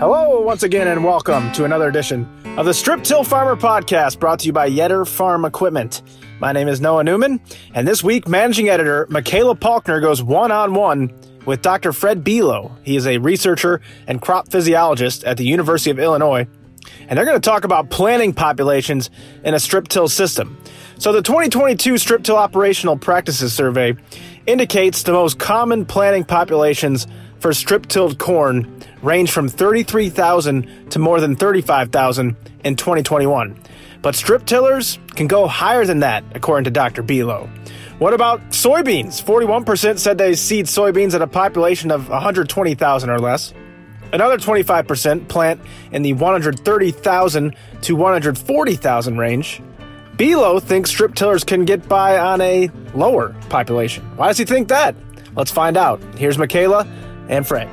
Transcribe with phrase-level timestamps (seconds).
[0.00, 2.26] Hello, once again, and welcome to another edition
[2.56, 6.00] of the Strip Till Farmer Podcast brought to you by Yetter Farm Equipment.
[6.40, 7.38] My name is Noah Newman,
[7.74, 11.12] and this week, managing editor Michaela Paukner goes one on one
[11.44, 11.92] with Dr.
[11.92, 12.74] Fred Below.
[12.82, 16.46] He is a researcher and crop physiologist at the University of Illinois,
[17.06, 19.10] and they're going to talk about planting populations
[19.44, 20.58] in a strip till system.
[20.96, 23.96] So, the 2022 Strip Till Operational Practices Survey
[24.46, 27.06] indicates the most common planting populations
[27.40, 33.58] for strip tilled corn range from 33,000 to more than 35,000 in 2021.
[34.02, 37.02] But strip tillers can go higher than that, according to Dr.
[37.02, 37.48] Below.
[37.98, 39.22] What about soybeans?
[39.22, 43.52] 41% said they seed soybeans at a population of 120,000 or less.
[44.12, 45.60] Another 25% plant
[45.92, 49.62] in the 130,000 to 140,000 range.
[50.16, 54.04] Below thinks strip tillers can get by on a lower population.
[54.16, 54.94] Why does he think that?
[55.36, 56.02] Let's find out.
[56.16, 56.86] Here's Michaela
[57.30, 57.68] and Fred.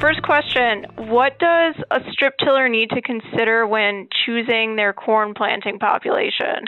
[0.00, 5.78] First question What does a strip tiller need to consider when choosing their corn planting
[5.78, 6.64] population?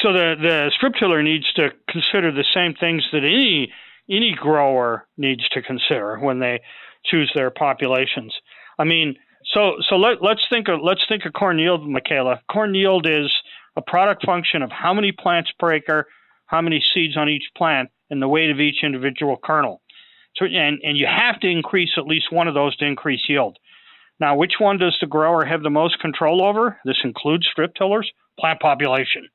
[0.00, 3.72] So the, the strip tiller needs to consider the same things that any
[4.10, 6.60] any grower needs to consider when they
[7.06, 8.34] choose their populations.
[8.78, 9.16] I mean,
[9.54, 12.40] so so let, let's think of let's think of corn yield, Michaela.
[12.50, 13.30] Corn yield is
[13.76, 16.06] a product function of how many plants per acre,
[16.46, 19.80] how many seeds on each plant, and the weight of each individual kernel.
[20.36, 23.58] So, and, and you have to increase at least one of those to increase yield.
[24.20, 26.78] Now, which one does the grower have the most control over?
[26.84, 29.28] This includes strip tillers, plant population.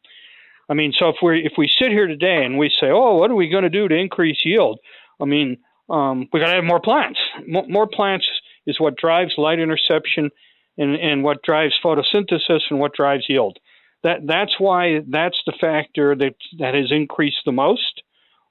[0.70, 3.31] I mean, so if we if we sit here today and we say, oh, what
[3.31, 4.80] are we going to do to increase yield?
[5.20, 5.58] I mean,
[5.89, 7.20] um, we got to have more plants.
[7.48, 8.28] More, more plants
[8.67, 10.30] is what drives light interception
[10.78, 13.58] and, and what drives photosynthesis and what drives yield.
[14.03, 18.03] That that's why that's the factor that that has increased the most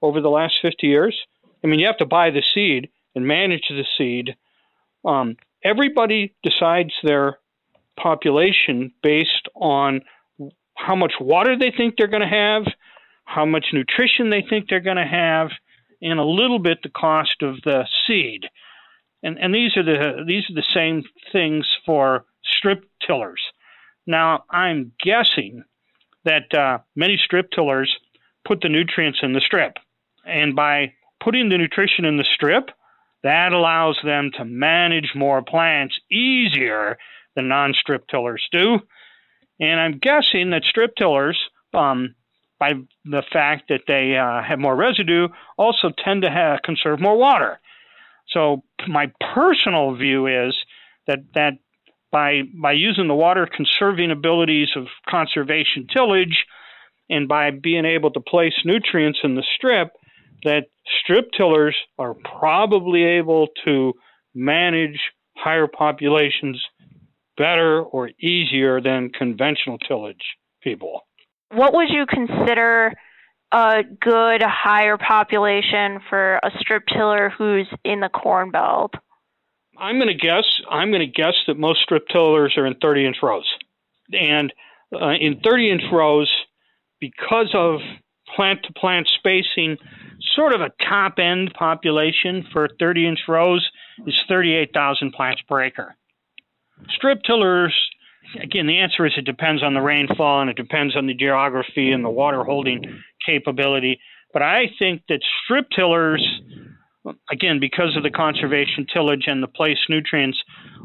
[0.03, 1.17] over the last 50 years.
[1.63, 4.37] I mean, you have to buy the seed and manage the seed.
[5.05, 7.39] Um, everybody decides their
[7.99, 10.03] population based on
[10.75, 12.65] how much water they think they're going to have,
[13.25, 15.49] how much nutrition they think they're going to have,
[16.03, 18.45] and a little bit the cost of the seed.
[19.23, 23.41] And, and these are the these are the same things for strip tillers.
[24.07, 25.65] Now I'm guessing
[26.25, 27.93] that uh, many strip tillers
[28.47, 29.79] put the nutrients in the strip.
[30.27, 32.71] And by putting the nutrition in the strip,
[33.23, 36.99] that allows them to manage more plants easier
[37.35, 38.79] than non strip tillers do.
[39.59, 41.39] And I'm guessing that strip tillers,
[41.73, 42.15] um,
[42.59, 45.29] by the fact that they uh, have more residue,
[45.59, 47.61] also tend to have, conserve more water.
[48.29, 50.55] So my personal view is
[51.07, 51.55] that that
[52.11, 56.45] by by using the water conserving abilities of conservation tillage,
[57.09, 59.93] and by being able to place nutrients in the strip,
[60.47, 60.67] that
[61.03, 63.93] strip tillers are probably able to
[64.35, 64.99] manage
[65.37, 66.65] higher populations
[67.37, 70.23] better or easier than conventional tillage
[70.63, 71.03] people.
[71.51, 72.95] What would you consider
[73.53, 78.95] a good higher population for a strip tiller who's in the corn belt?
[79.79, 80.47] I'm going to guess.
[80.71, 83.47] I'm going to guess that most strip tillers are in 30 inch rows,
[84.13, 84.53] and
[84.95, 86.31] uh, in 30 inch rows,
[87.01, 87.81] because of
[88.35, 89.77] plant to plant spacing,
[90.35, 93.69] sort of a top end population for 30 inch rows
[94.07, 95.97] is 38,000 plants per acre.
[96.91, 97.75] Strip tillers,
[98.41, 101.93] again, the answer is it depends on the rainfall and it depends on the geography
[101.93, 102.83] and the water holding
[103.25, 103.99] capability.
[104.33, 106.23] But I think that strip tillers,
[107.31, 110.39] again, because of the conservation tillage and the place nutrients,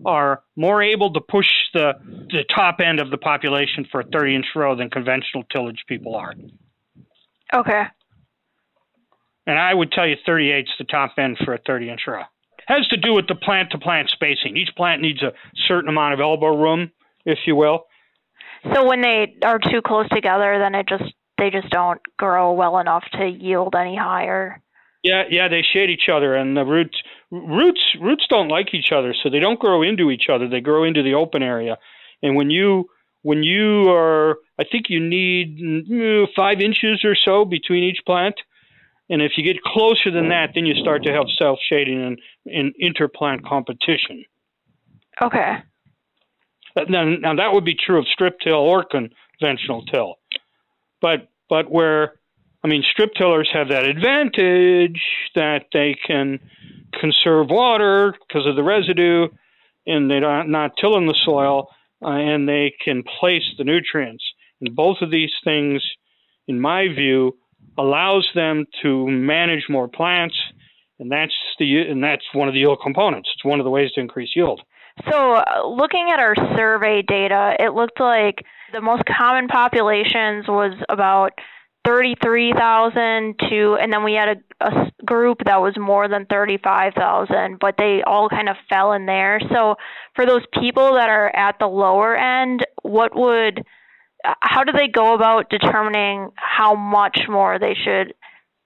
[0.06, 1.94] are more able to push the,
[2.32, 6.16] the top end of the population for a 30 inch row than conventional tillage people
[6.16, 6.34] are.
[7.54, 7.84] Okay.
[9.48, 12.24] And I would tell you 38 is the top end for a 30 inch row.
[12.68, 14.56] Has to do with the plant to plant spacing.
[14.56, 15.34] Each plant needs a
[15.68, 16.92] certain amount of elbow room,
[17.26, 17.86] if you will.
[18.74, 22.78] So when they are too close together, then it just they just don't grow well
[22.78, 24.62] enough to yield any higher.
[25.04, 26.96] Yeah, yeah, they shade each other, and the roots
[27.32, 30.48] roots roots don't like each other, so they don't grow into each other.
[30.48, 31.78] They grow into the open area,
[32.22, 32.91] and when you
[33.24, 38.36] when you are, I think you need mm, five inches or so between each plant.
[39.10, 42.20] And if you get closer than that, then you start to have self shading and,
[42.46, 44.24] and interplant competition.
[45.22, 45.58] Okay.
[46.88, 50.16] Now, now that would be true of strip till or conventional till,
[51.02, 52.14] but but where
[52.64, 55.02] I mean strip tillers have that advantage
[55.36, 56.40] that they can
[56.98, 59.28] conserve water because of the residue,
[59.86, 61.68] and they're not, not tilling the soil
[62.04, 64.24] uh, and they can place the nutrients.
[64.60, 65.84] And both of these things,
[66.48, 67.38] in my view,
[67.78, 70.36] allows them to manage more plants
[71.02, 73.28] and that's the and that's one of the yield components.
[73.34, 74.62] It's one of the ways to increase yield.
[75.10, 80.74] So, uh, looking at our survey data, it looked like the most common populations was
[80.90, 81.32] about
[81.86, 87.76] 33,000 to, and then we had a, a group that was more than 35,000, but
[87.78, 89.40] they all kind of fell in there.
[89.52, 89.76] So,
[90.16, 93.64] for those people that are at the lower end, what would,
[94.24, 98.14] how do they go about determining how much more they should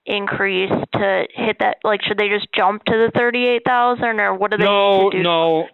[0.06, 1.78] increase to hit that?
[1.86, 5.24] Like, should they just jump to the 38,000 or what do they no, do?
[5.24, 5.68] No,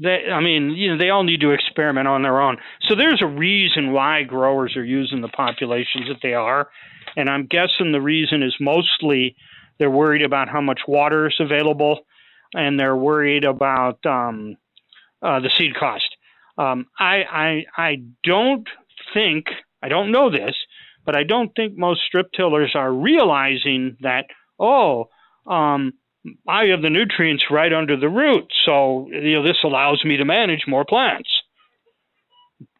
[0.00, 2.56] they, I mean, you know, they all need to experiment on their own.
[2.88, 6.68] So there's a reason why growers are using the populations that they are,
[7.16, 9.36] and I'm guessing the reason is mostly
[9.78, 12.00] they're worried about how much water is available,
[12.54, 14.56] and they're worried about um,
[15.22, 16.04] uh, the seed cost.
[16.58, 18.68] Um, I, I I don't
[19.14, 19.46] think
[19.82, 20.54] I don't know this,
[21.04, 24.26] but I don't think most strip tillers are realizing that
[24.58, 25.08] oh.
[25.44, 25.94] Um,
[26.48, 30.24] I have the nutrients right under the root, so you know this allows me to
[30.24, 31.30] manage more plants.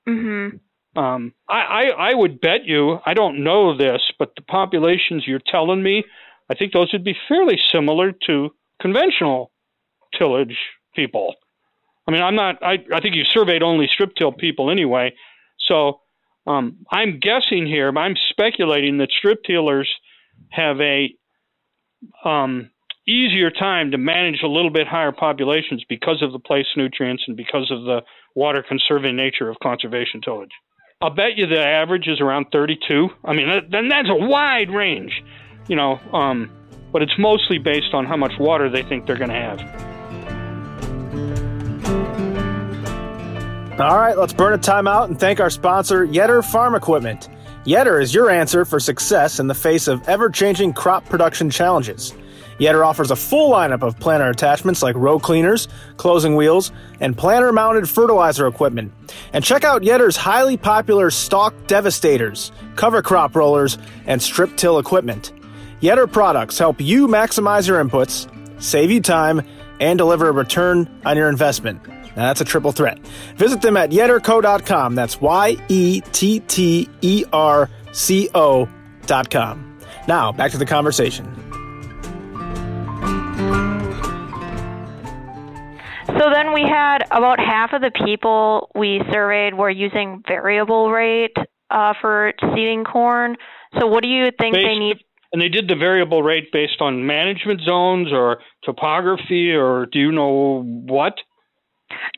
[0.08, 0.98] Mm-hmm.
[0.98, 5.40] Um, I, I I would bet you I don't know this, but the populations you're
[5.44, 6.04] telling me,
[6.50, 8.50] I think those would be fairly similar to
[8.80, 9.50] conventional
[10.16, 10.56] tillage
[10.94, 11.34] people.
[12.06, 12.62] I mean, I'm not.
[12.62, 15.14] I I think you surveyed only strip till people anyway,
[15.58, 16.00] so
[16.46, 17.92] um, I'm guessing here.
[17.96, 19.88] I'm speculating that strip tillers
[20.50, 21.14] have a
[22.24, 22.70] um,
[23.06, 27.36] easier time to manage a little bit higher populations because of the place nutrients and
[27.36, 28.02] because of the
[28.34, 30.52] water conserving nature of conservation tillage.
[31.00, 33.08] I'll bet you the average is around 32.
[33.24, 35.12] I mean, then that's a wide range,
[35.68, 36.50] you know, um,
[36.92, 39.58] but it's mostly based on how much water they think they're going to have.
[43.80, 47.28] All right, let's burn a timeout and thank our sponsor, Yetter Farm Equipment.
[47.64, 52.14] Yetter is your answer for success in the face of ever changing crop production challenges.
[52.62, 55.66] Yetter offers a full lineup of planter attachments like row cleaners,
[55.96, 56.70] closing wheels,
[57.00, 58.92] and planter mounted fertilizer equipment.
[59.32, 65.32] And check out Yetter's highly popular stalk devastators, cover crop rollers, and strip till equipment.
[65.80, 68.30] Yetter products help you maximize your inputs,
[68.62, 69.42] save you time,
[69.80, 71.84] and deliver a return on your investment.
[71.88, 73.00] Now that's a triple threat.
[73.36, 74.94] Visit them at yetterco.com.
[74.94, 79.78] That's Y E T T E R C O.com.
[80.06, 81.41] Now, back to the conversation.
[86.18, 91.36] So then we had about half of the people we surveyed were using variable rate
[91.70, 93.36] uh, for seeding corn.
[93.78, 94.96] So what do you think based, they need?
[95.32, 100.12] And they did the variable rate based on management zones or topography, or do you
[100.12, 101.14] know what?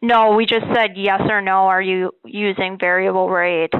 [0.03, 1.67] No, we just said yes or no.
[1.67, 3.73] Are you using variable rate?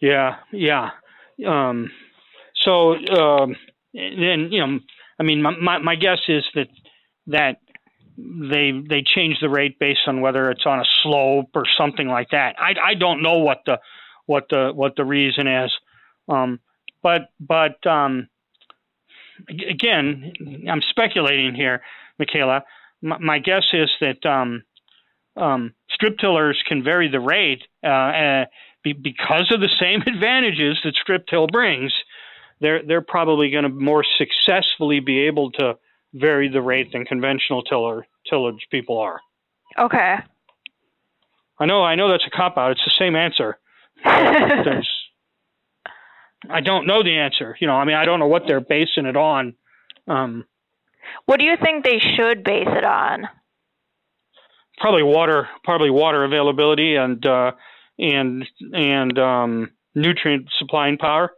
[0.00, 0.90] Yeah, yeah.
[1.46, 1.90] Um,
[2.62, 3.56] so, um,
[3.94, 4.78] and you know,
[5.18, 6.68] I mean, my my guess is that
[7.26, 7.56] that
[8.50, 12.30] they they change the rate based on whether it's on a slope or something like
[12.30, 12.56] that.
[12.58, 13.78] I, I don't know what the
[14.26, 15.70] what the what the reason is,
[16.28, 16.60] um,
[17.02, 18.28] but but um,
[19.48, 20.32] again,
[20.68, 21.82] I'm speculating here,
[22.18, 22.64] Michaela.
[23.02, 24.62] My, my guess is that um,
[25.36, 28.44] um, strip tillers can vary the rate uh, uh,
[28.84, 31.92] be, because of the same advantages that strip till brings.
[32.60, 35.78] They're they're probably going to more successfully be able to
[36.12, 39.20] vary the rate than conventional tiller tillage people are.
[39.78, 40.16] Okay.
[41.58, 42.72] I know, I know that's a cop out.
[42.72, 43.58] It's the same answer.
[46.48, 47.56] I don't know the answer.
[47.60, 49.54] You know, I mean, I don't know what they're basing it on.
[50.08, 50.46] Um,
[51.26, 53.28] what do you think they should base it on?
[54.78, 57.52] Probably water, probably water availability and uh,
[57.98, 61.32] and and um, nutrient supplying power.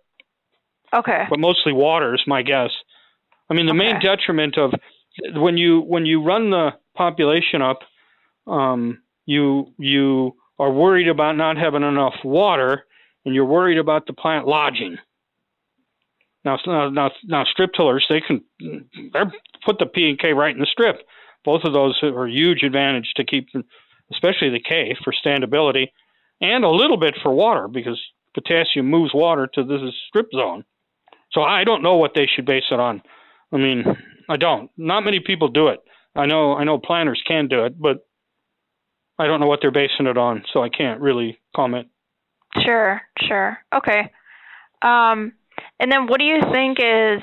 [0.95, 1.25] Okay.
[1.29, 2.71] But mostly water is my guess.
[3.53, 3.93] I mean, the okay.
[3.93, 4.73] main detriment of
[5.35, 7.81] when you when you run the population up,
[8.47, 12.85] um, you you are worried about not having enough water,
[13.27, 14.97] and you're worried about the plant lodging.
[16.47, 19.21] Now, now, now, strip tillers they can they
[19.67, 21.07] put the P and K right in the strip.
[21.45, 23.49] Both of those are a huge advantage to keep,
[24.11, 25.89] especially the K for standability,
[26.41, 28.01] and a little bit for water because
[28.33, 30.65] potassium moves water to this strip zone.
[31.33, 33.03] So I don't know what they should base it on.
[33.53, 33.85] I mean,
[34.29, 34.71] I don't.
[34.77, 35.81] Not many people do it.
[36.15, 38.07] I know I know planners can do it, but
[39.19, 41.89] I don't know what they're basing it on, so I can't really comment.
[42.65, 43.59] Sure, sure.
[43.75, 44.11] Okay.
[44.83, 45.33] Um,
[45.79, 47.23] and then what do you think is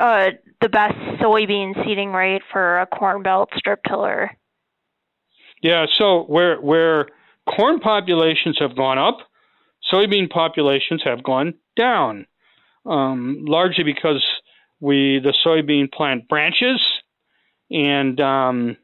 [0.00, 0.26] uh,
[0.60, 4.30] the best soybean seeding rate for a corn belt strip tiller?
[5.62, 7.08] Yeah, so where where
[7.56, 9.18] corn populations have gone up,
[9.92, 12.26] soybean populations have gone down,
[12.86, 14.24] um, largely because
[14.80, 16.80] we the soybean plant branches,
[17.70, 18.76] and um,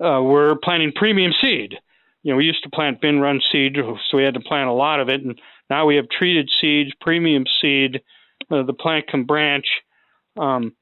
[0.00, 1.74] uh, we're planting premium seed.
[2.22, 4.72] You know, we used to plant bin run seed, so we had to plant a
[4.72, 5.40] lot of it, and
[5.70, 8.00] now we have treated seeds, premium seed.
[8.50, 9.66] Uh, the plant can branch.
[10.36, 10.74] Um,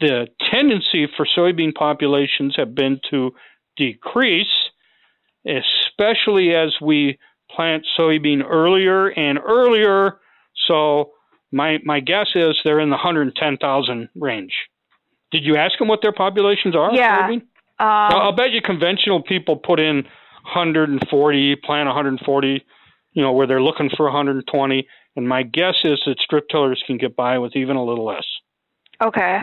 [0.00, 3.34] the tendency for soybean populations have been to
[3.76, 4.46] decrease,
[5.46, 7.18] especially as we
[7.50, 10.18] plant soybean earlier and earlier.
[10.66, 11.12] So
[11.54, 14.52] my my guess is they're in the 110,000 range.
[15.30, 16.92] Did you ask them what their populations are?
[16.92, 17.28] Yeah.
[17.30, 17.40] Um,
[17.78, 20.04] I'll bet you conventional people put in
[20.44, 22.64] 140, plant 140,
[23.12, 24.86] you know, where they're looking for 120.
[25.16, 28.26] And my guess is that strip tillers can get by with even a little less.
[29.02, 29.40] Okay.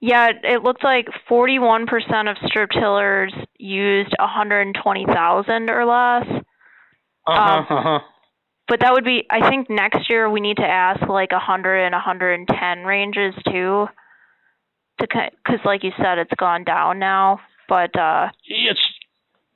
[0.00, 6.42] Yeah, it looks like 41% of strip tillers used 120,000 or less.
[7.26, 7.98] Uh-huh, um, uh-huh.
[8.68, 11.94] But that would be, I think next year we need to ask like 100 and
[11.94, 13.88] 110 ranges too.
[15.00, 17.40] To Because, like you said, it's gone down now.
[17.68, 18.80] But uh, it's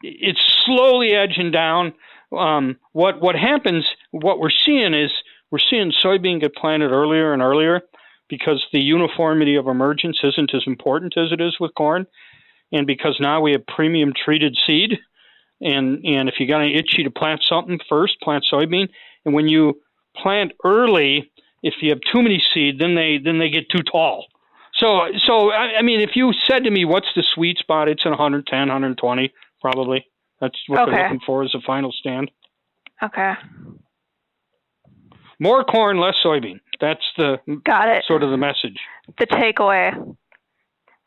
[0.03, 1.95] it's slowly edging down.
[2.37, 3.87] Um, what what happens?
[4.13, 5.11] What we're seeing is
[5.51, 7.83] we're seeing soybean get planted earlier and earlier
[8.29, 12.07] because the uniformity of emergence isn't as important as it is with corn,
[12.71, 14.99] and because now we have premium treated seed
[15.63, 18.89] and and if you got an itchy to plant something first, plant soybean.
[19.25, 19.81] And when you
[20.17, 21.31] plant early,
[21.63, 24.27] if you have too many seed, then they then they get too tall.
[24.75, 28.05] So so I, I mean, if you said to me, "What's the sweet spot?" It's
[28.05, 30.07] in 110, 120, probably.
[30.41, 30.91] That's what okay.
[30.91, 32.31] they're looking for as a final stand.
[33.03, 33.35] Okay.
[35.39, 36.61] More corn, less soybean.
[36.81, 38.05] That's the got it.
[38.07, 38.79] Sort of the message.
[39.19, 40.17] The takeaway.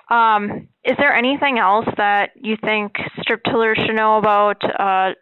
[0.09, 2.93] Um, is there anything else that you think
[3.25, 5.13] strip tillers should know about uh,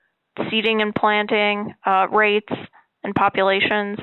[0.50, 2.52] seeding and planting uh, rates
[3.04, 3.98] and populations?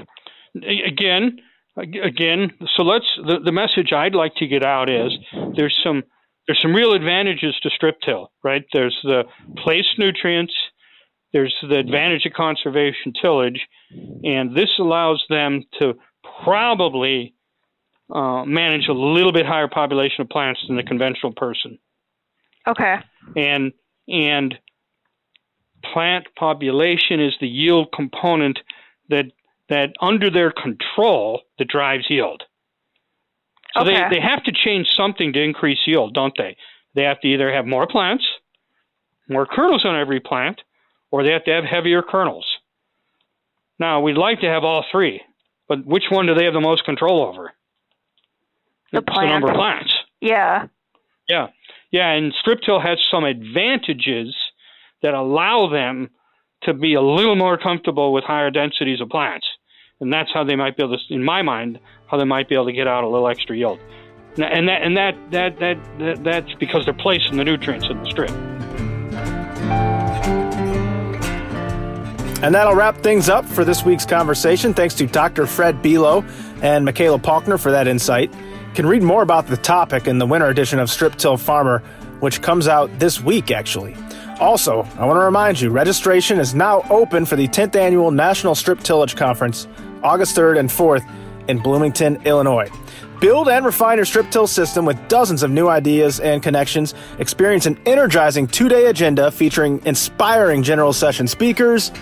[0.56, 1.38] Again,
[1.76, 2.52] again.
[2.76, 3.06] So let's.
[3.16, 5.12] The, the message I'd like to get out is
[5.56, 6.02] there's some
[6.46, 8.64] there's some real advantages to strip till, right?
[8.72, 9.24] There's the
[9.58, 10.54] place nutrients.
[11.32, 13.60] There's the advantage of conservation tillage,
[14.24, 15.94] and this allows them to
[16.42, 17.34] probably
[18.12, 21.78] uh, manage a little bit higher population of plants than the conventional person.
[22.66, 22.96] Okay.
[23.36, 23.72] And
[24.08, 24.58] and
[25.92, 28.58] plant population is the yield component
[29.08, 29.26] that
[29.68, 32.42] that under their control that drives yield.
[33.74, 33.94] So okay.
[34.10, 36.56] they, they have to change something to increase yield, don't they?
[36.94, 38.24] They have to either have more plants,
[39.28, 40.60] more kernels on every plant,
[41.12, 42.44] or they have to have heavier kernels.
[43.78, 45.20] Now, we'd like to have all three,
[45.68, 47.52] but which one do they have the most control over?
[48.92, 49.20] the plants.
[49.20, 49.94] the number of plants.
[50.20, 50.66] Yeah.
[51.28, 51.48] Yeah.
[51.90, 54.34] Yeah, and strip till has some advantages
[55.02, 56.10] that allow them
[56.62, 59.46] to be a little more comfortable with higher densities of plants.
[60.00, 62.54] And that's how they might be able to, in my mind, how they might be
[62.54, 63.80] able to get out a little extra yield.
[64.36, 68.10] And that, and that, that, that, that that's because they're placing the nutrients in the
[68.10, 68.30] strip.
[72.42, 74.72] And that'll wrap things up for this week's conversation.
[74.72, 75.46] Thanks to Dr.
[75.46, 76.24] Fred Below
[76.62, 78.32] and Michaela Paukner for that insight
[78.74, 81.80] can read more about the topic in the winter edition of Strip Till Farmer,
[82.20, 83.96] which comes out this week, actually.
[84.38, 88.54] Also, I want to remind you registration is now open for the 10th annual National
[88.54, 89.66] Strip Tillage Conference,
[90.02, 91.08] August 3rd and 4th
[91.48, 92.70] in Bloomington, Illinois.
[93.20, 96.94] Build and refine your strip till system with dozens of new ideas and connections.
[97.18, 101.92] Experience an energizing two day agenda featuring inspiring general session speakers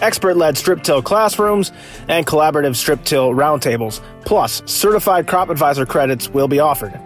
[0.00, 1.72] expert led strip till classrooms,
[2.08, 4.00] and collaborative strip till roundtables.
[4.24, 6.98] Plus, certified crop advisor credits will be offered.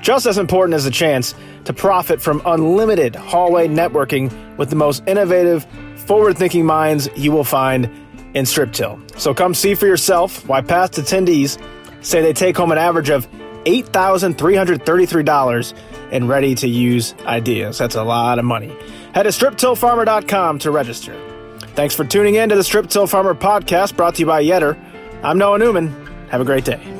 [0.00, 1.34] Just as important as the chance
[1.64, 7.44] to profit from unlimited hallway networking with the most innovative, forward thinking minds you will
[7.44, 7.90] find
[8.34, 9.00] in strip till.
[9.16, 11.60] So come see for yourself why past attendees
[12.04, 13.26] say they take home an average of
[13.64, 15.74] $8,333
[16.12, 17.78] in ready to use ideas.
[17.78, 18.72] That's a lot of money.
[19.12, 21.25] Head to striptillfarmer.com to register.
[21.76, 24.82] Thanks for tuning in to the Strip Till Farmer podcast brought to you by Yetter.
[25.22, 25.88] I'm Noah Newman.
[26.30, 26.95] Have a great day.